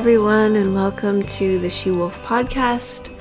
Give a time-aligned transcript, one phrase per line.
[0.00, 3.14] Everyone, and welcome to the She Wolf podcast.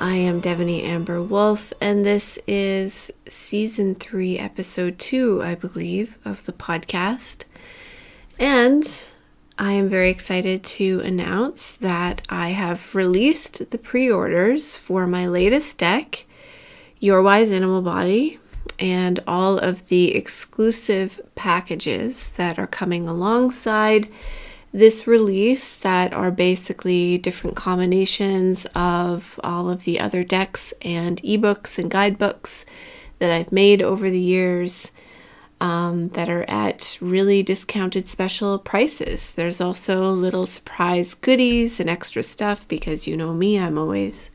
[0.00, 6.46] I am Devaney Amber Wolf, and this is season three, episode two, I believe, of
[6.46, 7.46] the podcast.
[8.38, 8.88] And
[9.58, 15.26] I am very excited to announce that I have released the pre orders for my
[15.26, 16.26] latest deck,
[17.00, 18.38] Your Wise Animal Body,
[18.78, 24.06] and all of the exclusive packages that are coming alongside
[24.74, 31.78] this release that are basically different combinations of all of the other decks and ebooks
[31.78, 32.66] and guidebooks
[33.20, 34.90] that I've made over the years
[35.60, 39.30] um, that are at really discounted special prices.
[39.30, 44.32] There's also little surprise goodies and extra stuff because you know me, I'm always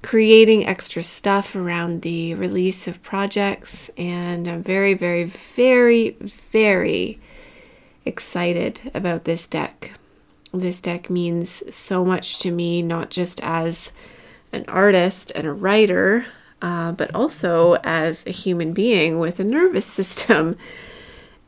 [0.00, 7.20] creating extra stuff around the release of projects, and I'm very, very, very, very
[8.04, 9.92] excited about this deck.
[10.52, 13.92] This deck means so much to me, not just as
[14.52, 16.26] an artist and a writer,
[16.60, 20.56] uh, but also as a human being with a nervous system.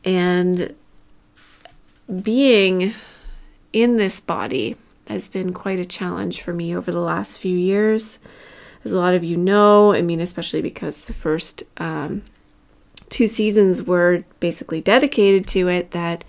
[0.03, 0.75] And
[2.21, 2.93] being
[3.73, 4.75] in this body
[5.07, 8.19] has been quite a challenge for me over the last few years.
[8.83, 12.23] As a lot of you know, I mean, especially because the first um,
[13.09, 16.23] two seasons were basically dedicated to it that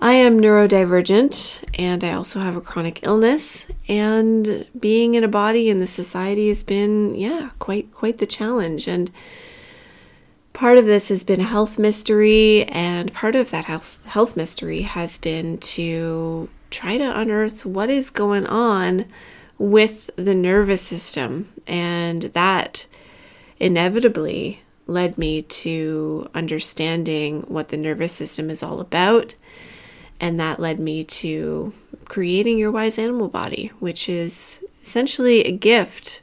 [0.00, 5.70] I am neurodivergent and I also have a chronic illness and being in a body
[5.70, 8.86] in the society has been yeah quite quite the challenge.
[8.86, 9.10] And
[10.52, 14.82] part of this has been a health mystery and part of that health health mystery
[14.82, 19.06] has been to try to unearth what is going on
[19.56, 21.50] with the nervous system.
[21.66, 22.84] And that
[23.58, 29.34] inevitably led me to understanding what the nervous system is all about.
[30.20, 31.72] And that led me to
[32.06, 36.22] creating Your Wise Animal Body, which is essentially a gift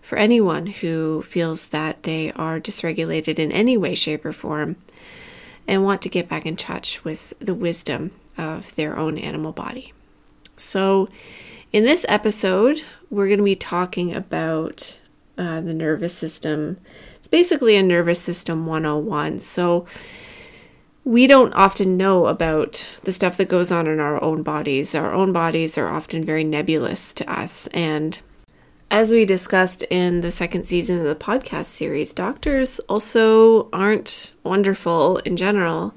[0.00, 4.76] for anyone who feels that they are dysregulated in any way, shape, or form
[5.66, 9.92] and want to get back in touch with the wisdom of their own animal body.
[10.56, 11.08] So,
[11.72, 15.00] in this episode, we're going to be talking about
[15.38, 16.78] uh, the nervous system
[17.32, 19.40] basically a nervous system 101.
[19.40, 19.86] So
[21.04, 24.94] we don't often know about the stuff that goes on in our own bodies.
[24.94, 27.66] Our own bodies are often very nebulous to us.
[27.68, 28.20] And
[28.90, 35.16] as we discussed in the second season of the podcast series, doctors also aren't wonderful
[35.18, 35.94] in general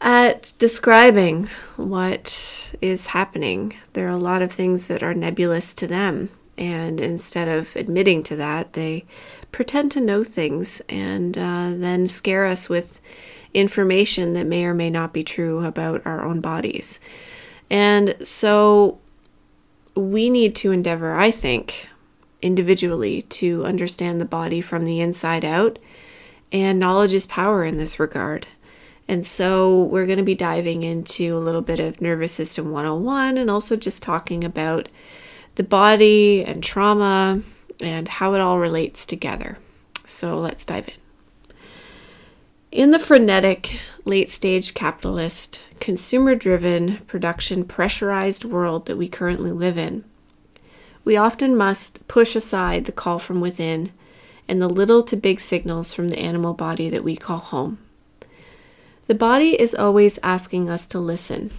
[0.00, 3.74] at describing what is happening.
[3.92, 6.30] There are a lot of things that are nebulous to them.
[6.62, 9.04] And instead of admitting to that, they
[9.50, 13.00] pretend to know things and uh, then scare us with
[13.52, 17.00] information that may or may not be true about our own bodies.
[17.68, 19.00] And so
[19.96, 21.88] we need to endeavor, I think,
[22.40, 25.80] individually to understand the body from the inside out.
[26.52, 28.46] And knowledge is power in this regard.
[29.08, 33.36] And so we're going to be diving into a little bit of nervous system 101
[33.36, 34.88] and also just talking about
[35.54, 37.42] the body and trauma
[37.80, 39.58] and how it all relates together.
[40.04, 40.94] So let's dive in.
[42.70, 49.76] In the frenetic, late stage capitalist, consumer driven, production pressurized world that we currently live
[49.76, 50.04] in,
[51.04, 53.92] we often must push aside the call from within
[54.48, 57.78] and the little to big signals from the animal body that we call home.
[59.06, 61.50] The body is always asking us to listen.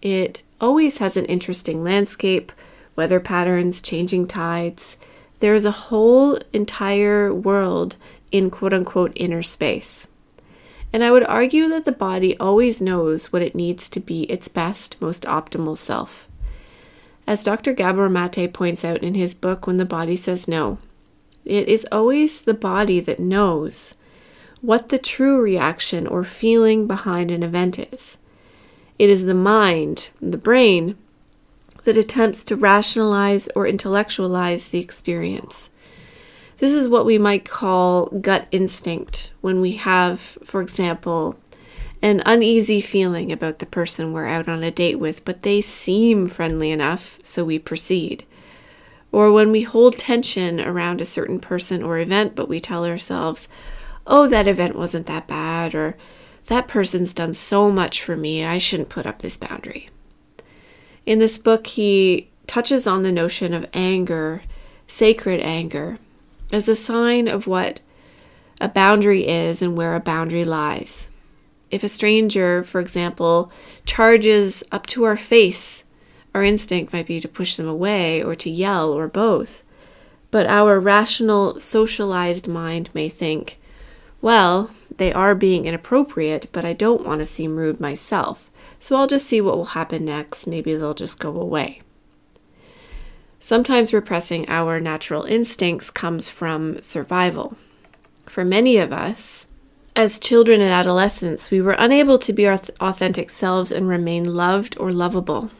[0.00, 2.52] It always has an interesting landscape,
[2.96, 4.96] weather patterns, changing tides,
[5.40, 7.96] there is a whole entire world
[8.32, 10.08] in quote unquote inner space.
[10.92, 14.48] And I would argue that the body always knows what it needs to be its
[14.48, 16.26] best, most optimal self.
[17.26, 17.72] As Dr.
[17.72, 20.78] Gabor Mate points out in his book, When the Body Says No,
[21.44, 23.96] it is always the body that knows
[24.62, 28.18] what the true reaction or feeling behind an event is.
[28.98, 30.96] It is the mind, the brain,
[31.86, 35.70] that attempts to rationalize or intellectualize the experience.
[36.58, 41.38] This is what we might call gut instinct when we have, for example,
[42.02, 46.26] an uneasy feeling about the person we're out on a date with, but they seem
[46.26, 48.24] friendly enough, so we proceed.
[49.12, 53.48] Or when we hold tension around a certain person or event, but we tell ourselves,
[54.08, 55.96] oh, that event wasn't that bad, or
[56.46, 59.88] that person's done so much for me, I shouldn't put up this boundary.
[61.06, 64.42] In this book, he touches on the notion of anger,
[64.86, 65.98] sacred anger,
[66.52, 67.80] as a sign of what
[68.60, 71.08] a boundary is and where a boundary lies.
[71.70, 73.50] If a stranger, for example,
[73.84, 75.84] charges up to our face
[76.36, 79.62] our instinct might be to push them away or to yell or both.
[80.30, 83.58] But our rational, socialized mind may think,
[84.20, 89.06] well, they are being inappropriate, but I don't want to seem rude myself, so I'll
[89.06, 90.46] just see what will happen next.
[90.46, 91.82] Maybe they'll just go away.
[93.38, 97.56] Sometimes repressing our natural instincts comes from survival.
[98.24, 99.46] For many of us,
[99.94, 104.76] as children and adolescents, we were unable to be our authentic selves and remain loved
[104.78, 105.50] or lovable.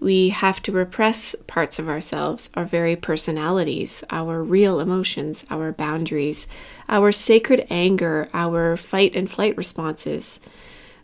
[0.00, 6.46] We have to repress parts of ourselves, our very personalities, our real emotions, our boundaries,
[6.88, 10.40] our sacred anger, our fight and flight responses.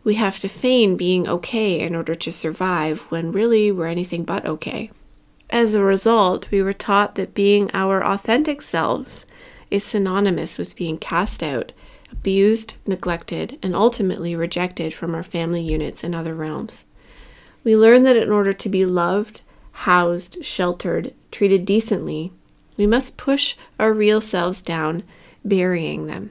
[0.05, 4.45] We have to feign being okay in order to survive when really we're anything but
[4.45, 4.91] okay.
[5.49, 9.27] As a result, we were taught that being our authentic selves
[9.71, 11.73] is synonymous with being cast out,
[12.11, 16.85] abused, neglected, and ultimately rejected from our family units and other realms.
[17.65, 22.33] We learn that in order to be loved, housed, sheltered, treated decently,
[22.77, 25.05] we must push our real selves down,
[25.45, 26.31] burying them.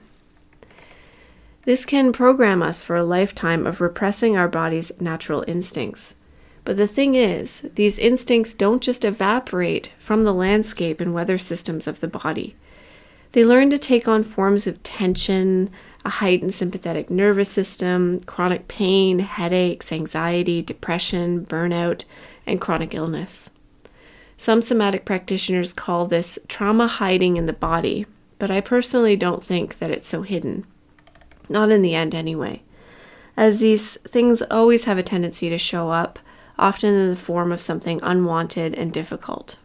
[1.63, 6.15] This can program us for a lifetime of repressing our body's natural instincts.
[6.63, 11.85] But the thing is, these instincts don't just evaporate from the landscape and weather systems
[11.85, 12.55] of the body.
[13.33, 15.69] They learn to take on forms of tension,
[16.03, 22.05] a heightened sympathetic nervous system, chronic pain, headaches, anxiety, depression, burnout,
[22.45, 23.51] and chronic illness.
[24.35, 28.07] Some somatic practitioners call this trauma hiding in the body,
[28.39, 30.65] but I personally don't think that it's so hidden.
[31.51, 32.63] Not in the end, anyway,
[33.35, 36.17] as these things always have a tendency to show up,
[36.57, 39.57] often in the form of something unwanted and difficult.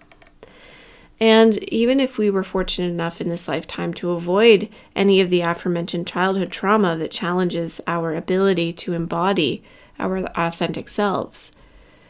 [1.19, 5.41] And even if we were fortunate enough in this lifetime to avoid any of the
[5.41, 9.63] aforementioned childhood trauma that challenges our ability to embody
[9.99, 11.53] our authentic selves,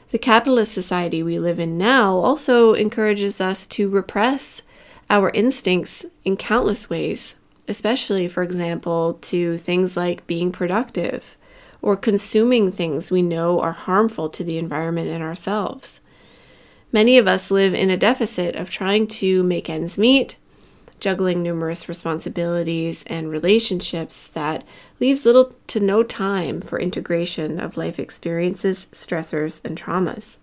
[0.08, 4.62] the capitalist society we live in now also encourages us to repress
[5.10, 7.36] our instincts in countless ways,
[7.68, 11.36] especially, for example, to things like being productive
[11.82, 16.00] or consuming things we know are harmful to the environment and ourselves.
[16.92, 20.36] Many of us live in a deficit of trying to make ends meet,
[20.98, 24.64] juggling numerous responsibilities and relationships that
[24.98, 30.38] leaves little to no time for integration of life experiences, stressors, and traumas.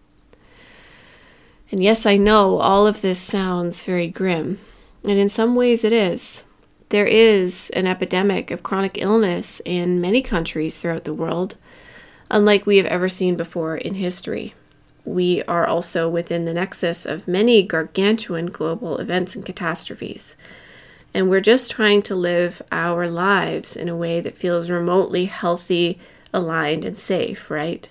[1.72, 4.60] And yes, I know all of this sounds very grim,
[5.04, 6.46] and in some ways it is.
[6.94, 11.58] There is an epidemic of chronic illness in many countries throughout the world,
[12.30, 14.54] unlike we have ever seen before in history
[15.06, 20.38] we are also within the nexus of many gargantuan global events and catastrophes.
[21.14, 26.00] And we're just trying to live our lives in a way that feels remotely healthy,
[26.34, 27.90] aligned, and safe, right?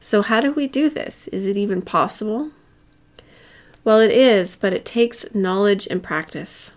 [0.00, 1.28] So, how do we do this?
[1.28, 2.50] Is it even possible?
[3.84, 6.76] Well, it is, but it takes knowledge and practice.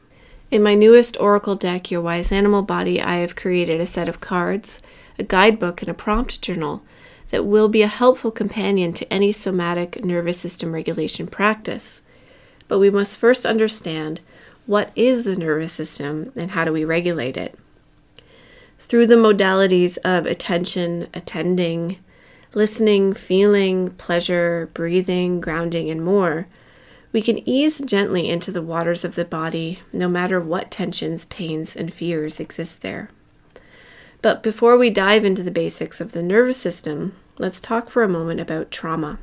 [0.52, 4.20] In my newest Oracle deck, Your Wise Animal Body, I have created a set of
[4.20, 4.82] cards,
[5.20, 6.82] a guidebook, and a prompt journal
[7.30, 12.02] that will be a helpful companion to any somatic nervous system regulation practice.
[12.68, 14.22] But we must first understand
[14.66, 17.54] what is the nervous system and how do we regulate it.
[18.80, 22.00] Through the modalities of attention, attending,
[22.56, 26.48] listening, feeling, pleasure, breathing, grounding, and more,
[27.12, 31.76] we can ease gently into the waters of the body, no matter what tensions, pains,
[31.76, 33.10] and fears exist there.
[34.22, 38.10] But before we dive into the basics of the nervous system, let's talk for a
[38.10, 39.18] moment about trauma.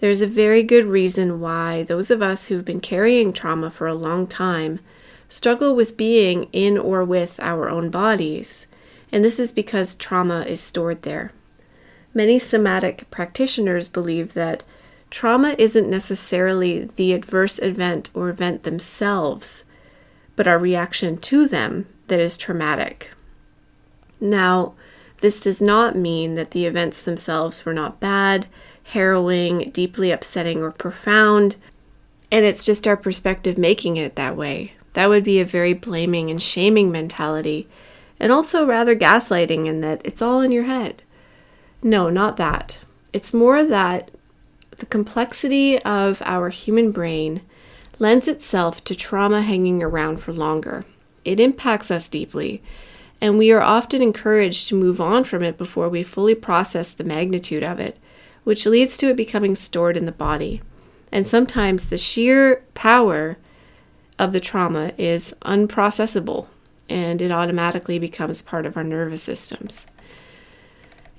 [0.00, 3.94] There's a very good reason why those of us who've been carrying trauma for a
[3.94, 4.80] long time
[5.28, 8.66] struggle with being in or with our own bodies,
[9.12, 11.30] and this is because trauma is stored there.
[12.12, 14.64] Many somatic practitioners believe that
[15.12, 19.64] trauma isn't necessarily the adverse event or event themselves,
[20.36, 23.10] but our reaction to them that is traumatic.
[24.18, 24.72] Now,
[25.20, 28.46] this does not mean that the events themselves were not bad,
[28.84, 31.56] harrowing, deeply upsetting, or profound,
[32.30, 34.72] and it's just our perspective making it that way.
[34.94, 37.68] That would be a very blaming and shaming mentality,
[38.18, 41.02] and also rather gaslighting in that it's all in your head.
[41.82, 42.78] No, not that.
[43.12, 44.10] It's more that
[44.78, 47.42] the complexity of our human brain
[47.98, 50.84] lends itself to trauma hanging around for longer.
[51.24, 52.62] It impacts us deeply
[53.22, 57.04] and we are often encouraged to move on from it before we fully process the
[57.04, 57.96] magnitude of it,
[58.42, 60.60] which leads to it becoming stored in the body.
[61.12, 63.38] And sometimes the sheer power
[64.18, 66.48] of the trauma is unprocessable
[66.90, 69.86] and it automatically becomes part of our nervous systems.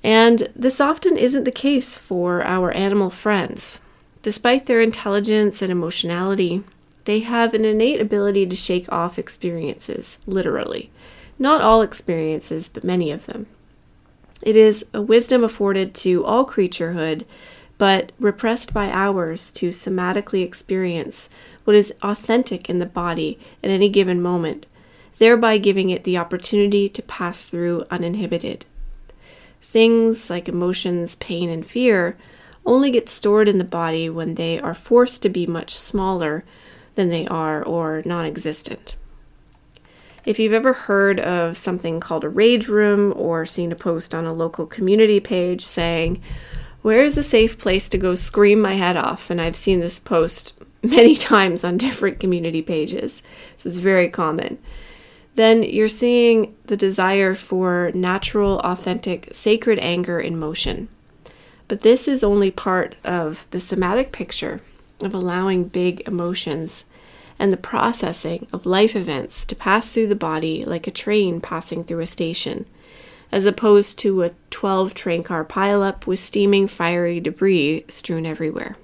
[0.04, 3.80] And this often isn't the case for our animal friends.
[4.20, 6.62] Despite their intelligence and emotionality,
[7.06, 10.90] they have an innate ability to shake off experiences, literally.
[11.38, 13.46] Not all experiences, but many of them.
[14.42, 17.24] It is a wisdom afforded to all creaturehood,
[17.78, 21.30] but repressed by ours to somatically experience
[21.64, 24.66] what is authentic in the body at any given moment,
[25.18, 28.66] thereby giving it the opportunity to pass through uninhibited.
[29.64, 32.18] Things like emotions, pain, and fear
[32.66, 36.44] only get stored in the body when they are forced to be much smaller
[36.96, 38.94] than they are or non existent.
[40.26, 44.26] If you've ever heard of something called a rage room or seen a post on
[44.26, 46.22] a local community page saying,
[46.82, 49.30] Where is a safe place to go scream my head off?
[49.30, 50.52] And I've seen this post
[50.82, 53.22] many times on different community pages.
[53.56, 54.58] This is very common.
[55.34, 60.88] Then you're seeing the desire for natural, authentic, sacred anger in motion.
[61.66, 64.60] But this is only part of the somatic picture
[65.00, 66.84] of allowing big emotions
[67.38, 71.82] and the processing of life events to pass through the body like a train passing
[71.82, 72.66] through a station,
[73.32, 78.76] as opposed to a 12 train car pileup with steaming, fiery debris strewn everywhere.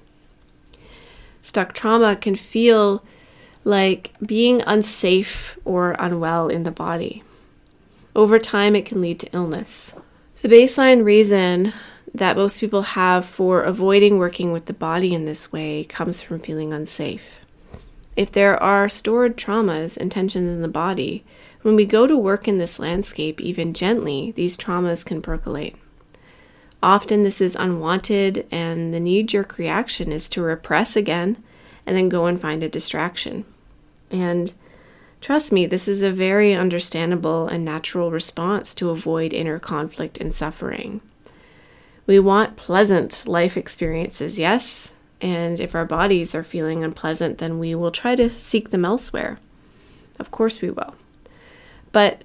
[1.41, 3.03] Stuck trauma can feel
[3.63, 7.23] like being unsafe or unwell in the body.
[8.15, 9.95] Over time, it can lead to illness.
[10.41, 11.73] The baseline reason
[12.13, 16.39] that most people have for avoiding working with the body in this way comes from
[16.39, 17.45] feeling unsafe.
[18.17, 21.23] If there are stored traumas and tensions in the body,
[21.61, 25.75] when we go to work in this landscape, even gently, these traumas can percolate.
[26.83, 31.41] Often this is unwanted, and the knee jerk reaction is to repress again
[31.85, 33.45] and then go and find a distraction.
[34.09, 34.53] And
[35.19, 40.33] trust me, this is a very understandable and natural response to avoid inner conflict and
[40.33, 41.01] suffering.
[42.07, 47.75] We want pleasant life experiences, yes, and if our bodies are feeling unpleasant, then we
[47.75, 49.37] will try to seek them elsewhere.
[50.19, 50.95] Of course, we will.
[51.91, 52.23] But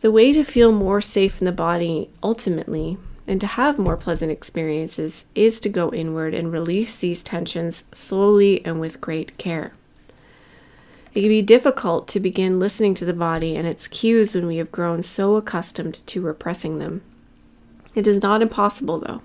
[0.00, 4.30] the way to feel more safe in the body ultimately and to have more pleasant
[4.30, 9.72] experiences is to go inward and release these tensions slowly and with great care.
[11.12, 14.58] It can be difficult to begin listening to the body and its cues when we
[14.58, 17.02] have grown so accustomed to repressing them.
[17.94, 19.22] It is not impossible, though.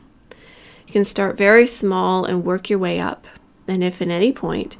[0.88, 3.28] You can start very small and work your way up.
[3.68, 4.78] And if at any point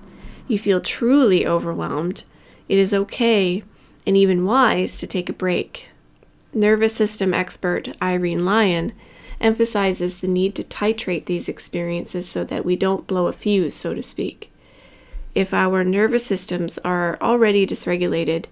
[0.48, 2.24] you feel truly overwhelmed,
[2.70, 3.64] it is okay
[4.08, 5.90] and even wise to take a break.
[6.54, 8.94] Nervous system expert Irene Lyon
[9.42, 13.94] emphasizes the need to titrate these experiences so that we don't blow a fuse, so
[13.94, 14.52] to speak.
[15.34, 18.46] If our nervous systems are already dysregulated,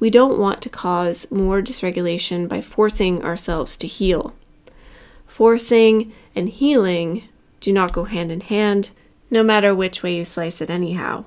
[0.00, 4.34] we don't want to cause more dysregulation by forcing ourselves to heal.
[5.26, 7.28] Forcing and healing
[7.60, 8.90] do not go hand in hand,
[9.30, 11.24] no matter which way you slice it, anyhow.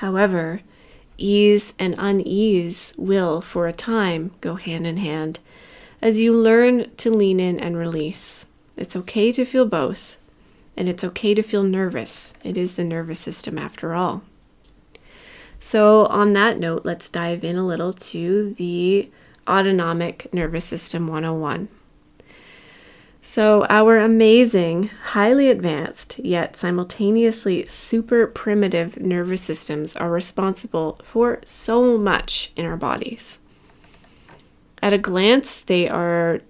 [0.00, 0.62] However,
[1.16, 5.38] ease and unease will, for a time, go hand in hand
[6.02, 8.46] as you learn to lean in and release.
[8.76, 10.18] It's okay to feel both,
[10.76, 12.34] and it's okay to feel nervous.
[12.44, 14.22] It is the nervous system after all.
[15.58, 19.10] So, on that note, let's dive in a little to the
[19.48, 21.68] autonomic nervous system 101.
[23.22, 31.98] So, our amazing, highly advanced, yet simultaneously super primitive nervous systems are responsible for so
[31.98, 33.40] much in our bodies.
[34.82, 36.42] At a glance, they are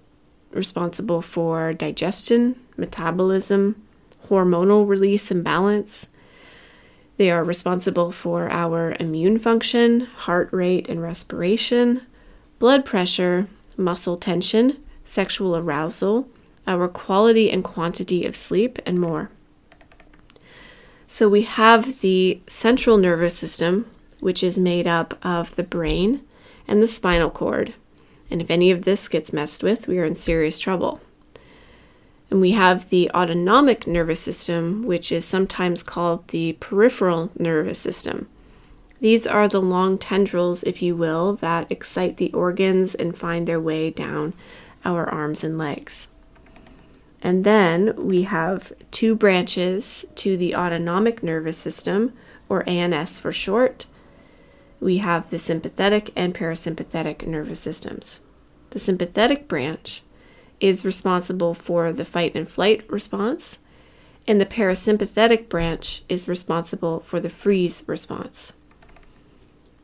[0.51, 3.81] responsible for digestion, metabolism,
[4.27, 6.09] hormonal release and balance.
[7.17, 12.01] They are responsible for our immune function, heart rate and respiration,
[12.59, 16.27] blood pressure, muscle tension, sexual arousal
[16.67, 19.31] our quality and quantity of sleep, and more.
[21.07, 23.89] So we have the central nervous system,
[24.19, 26.21] which is made up of the brain
[26.67, 27.73] and the spinal cord.
[28.29, 30.99] And if any of this gets messed with, we are in serious trouble.
[32.29, 38.27] And we have the autonomic nervous system, which is sometimes called the peripheral nervous system.
[38.99, 43.59] These are the long tendrils, if you will, that excite the organs and find their
[43.59, 44.33] way down
[44.83, 46.09] our arms and legs.
[47.21, 52.13] And then we have two branches to the autonomic nervous system,
[52.49, 53.85] or ANS for short.
[54.79, 58.21] We have the sympathetic and parasympathetic nervous systems.
[58.71, 60.03] The sympathetic branch
[60.59, 63.59] is responsible for the fight and flight response,
[64.27, 68.53] and the parasympathetic branch is responsible for the freeze response.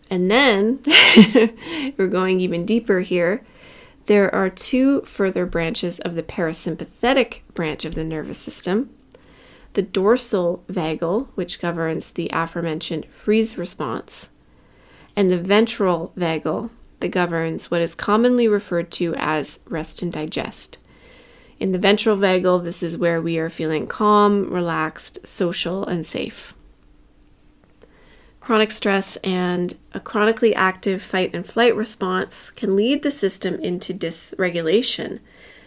[0.09, 0.79] And then
[1.97, 3.43] we're going even deeper here.
[4.05, 8.89] There are two further branches of the parasympathetic branch of the nervous system
[9.73, 14.29] the dorsal vagal, which governs the aforementioned freeze response,
[15.15, 16.69] and the ventral vagal,
[17.03, 20.77] that governs what is commonly referred to as rest and digest.
[21.59, 26.53] In the ventral vagal, this is where we are feeling calm, relaxed, social, and safe.
[28.39, 33.93] Chronic stress and a chronically active fight and flight response can lead the system into
[33.93, 35.19] dysregulation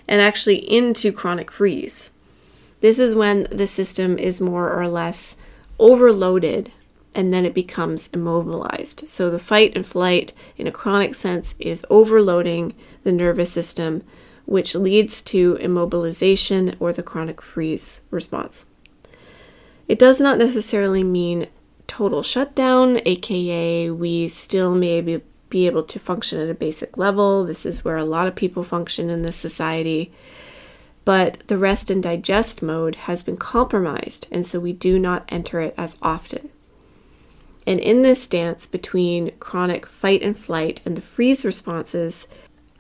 [0.08, 2.10] and actually into chronic freeze.
[2.80, 5.36] This is when the system is more or less
[5.78, 6.72] overloaded
[7.16, 9.08] and then it becomes immobilized.
[9.08, 14.04] So the fight and flight in a chronic sense is overloading the nervous system,
[14.44, 18.66] which leads to immobilization or the chronic freeze response.
[19.88, 21.46] It does not necessarily mean
[21.86, 27.44] total shutdown, aka, we still may be, be able to function at a basic level.
[27.44, 30.12] This is where a lot of people function in this society.
[31.06, 35.60] But the rest and digest mode has been compromised, and so we do not enter
[35.60, 36.50] it as often.
[37.66, 42.28] And in this dance between chronic fight and flight and the freeze responses,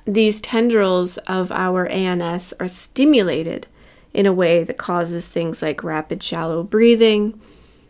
[0.04, 3.66] these tendrils of our ANS are stimulated
[4.14, 7.40] in a way that causes things like rapid shallow breathing,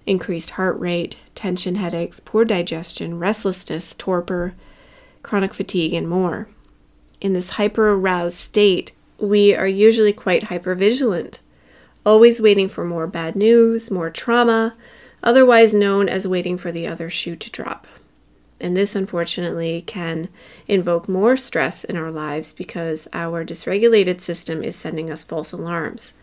[0.07, 4.55] increased heart rate, tension headaches, poor digestion, restlessness, torpor,
[5.23, 6.49] chronic fatigue, and more.
[7.21, 11.41] In this hyper aroused state, we are usually quite hypervigilant,
[12.05, 14.75] always waiting for more bad news, more trauma,
[15.27, 17.89] otherwise known as waiting for the other shoe to drop.
[18.61, 20.29] And this, unfortunately, can
[20.69, 26.15] invoke more stress in our lives because our dysregulated system is sending us false alarms.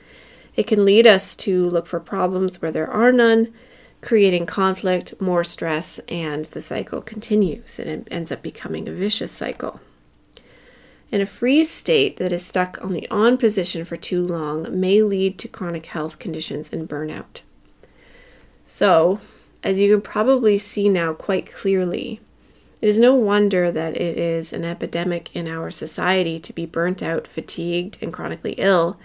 [0.56, 3.54] It can lead us to look for problems where there are none,
[4.00, 9.34] creating conflict, more stress, and the cycle continues and it ends up becoming a vicious
[9.34, 9.82] cycle.
[11.12, 15.02] In a freeze state that is stuck on the on position for too long may
[15.02, 17.42] lead to chronic health conditions and burnout.
[18.66, 19.20] So,
[19.64, 22.20] as you can probably see now quite clearly,
[22.82, 27.02] it is no wonder that it is an epidemic in our society to be burnt
[27.02, 29.00] out, fatigued, and chronically ill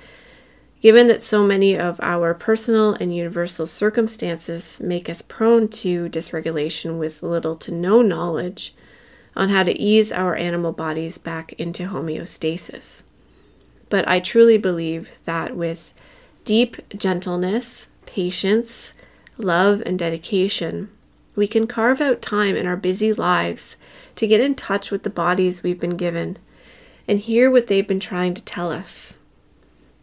[0.80, 6.98] Given that so many of our personal and universal circumstances make us prone to dysregulation
[6.98, 8.74] with little to no knowledge
[9.34, 13.02] on how to ease our animal bodies back into homeostasis.
[13.88, 15.94] But I truly believe that with
[16.44, 18.94] deep gentleness, patience,
[19.38, 20.90] love, and dedication,
[21.34, 23.76] we can carve out time in our busy lives
[24.16, 26.36] to get in touch with the bodies we've been given
[27.06, 29.18] and hear what they've been trying to tell us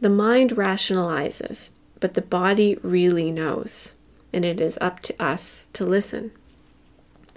[0.01, 3.95] the mind rationalizes, but the body really knows,
[4.33, 6.31] and it is up to us to listen.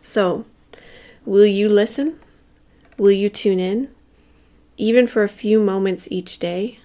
[0.02, 0.44] So,
[1.24, 2.18] will you listen?
[2.96, 3.88] Will you tune in?
[4.76, 6.80] Even for a few moments each day?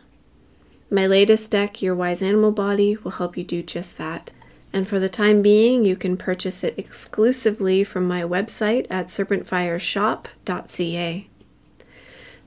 [0.91, 4.32] My latest deck, Your Wise Animal Body, will help you do just that.
[4.74, 11.28] And for the time being, you can purchase it exclusively from my website at serpentfireshop.ca.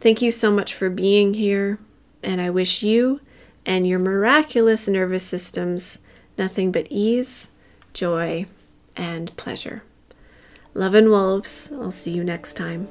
[0.00, 1.78] Thank you so much for being here
[2.26, 3.20] and I wish you
[3.64, 6.00] and your miraculous nervous systems
[6.36, 7.50] nothing but ease,
[7.94, 8.44] joy,
[8.94, 9.82] and pleasure.
[10.74, 11.72] Love and wolves.
[11.72, 12.88] I'll see you next time.